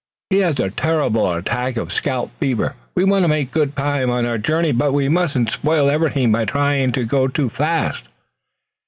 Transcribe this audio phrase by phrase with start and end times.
[0.31, 2.73] He has a terrible attack of the scalp fever.
[2.95, 6.45] We want to make good time on our journey, but we mustn't spoil everything by
[6.45, 8.05] trying to go too fast."